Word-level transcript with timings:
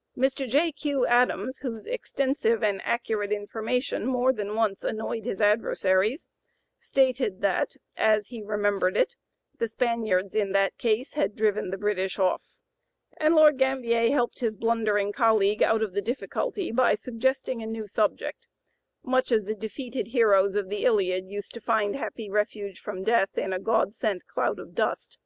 '"Mr. 0.26 0.48
J. 0.48 0.72
Q. 0.72 1.06
Adams, 1.06 1.58
whose 1.58 1.86
extensive 1.86 2.62
and 2.62 2.80
accurate 2.82 3.30
information 3.30 4.06
more 4.06 4.32
than 4.32 4.54
once 4.54 4.82
annoyed 4.82 5.26
his 5.26 5.38
adversaries, 5.38 6.26
stated 6.80 7.42
that, 7.42 7.76
as 7.94 8.28
he 8.28 8.40
remembered 8.42 8.96
it, 8.96 9.16
"the 9.58 9.68
Spaniards 9.68 10.34
in 10.34 10.52
that 10.52 10.78
case 10.78 11.12
had 11.12 11.36
driven 11.36 11.68
the 11.68 11.76
British 11.76 12.18
off," 12.18 12.48
and 13.18 13.34
Lord 13.34 13.58
Gambier 13.58 14.10
helped 14.10 14.38
his 14.38 14.56
blundering 14.56 15.12
colleague 15.12 15.62
out 15.62 15.82
of 15.82 15.92
the 15.92 16.00
difficulty 16.00 16.72
by 16.72 16.94
suggesting 16.94 17.62
a 17.62 17.66
new 17.66 17.86
subject, 17.86 18.46
much 19.02 19.30
as 19.30 19.44
the 19.44 19.54
defeated 19.54 20.06
heroes 20.06 20.54
of 20.54 20.70
the 20.70 20.86
Iliad 20.86 21.26
used 21.28 21.52
to 21.52 21.60
find 21.60 21.94
happy 21.96 22.30
refuge 22.30 22.80
from 22.80 23.04
death 23.04 23.36
in 23.36 23.52
a 23.52 23.60
god 23.60 23.94
sent 23.94 24.26
cloud 24.26 24.58
of 24.58 24.74
dust. 24.74 25.18